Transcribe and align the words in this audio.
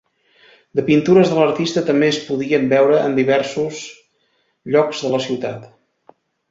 De 0.79 0.85
pintures 0.87 1.33
de 1.33 1.37
l'artista 1.39 1.83
també 1.91 2.09
es 2.15 2.19
podien 2.31 2.67
veure 2.73 3.05
en 3.11 3.21
diversos 3.21 3.87
llocs 4.77 5.07
de 5.07 5.15
la 5.17 5.25
ciutat. 5.29 5.75